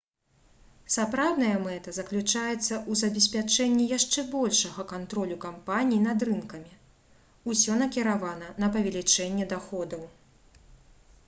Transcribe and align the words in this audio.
сапраўдная 0.93 1.51
мэта 1.65 1.89
заключаецца 1.97 2.49
ў 2.53 2.91
забеспячэнні 3.01 3.85
яшчэ 3.97 4.23
большага 4.33 4.87
кантролю 4.93 5.37
кампаній 5.45 6.01
над 6.07 6.27
рынкамі 6.31 6.73
усё 7.55 7.79
накіравана 7.85 8.47
на 8.67 8.73
павелічэнне 8.79 9.45
даходаў 9.55 10.03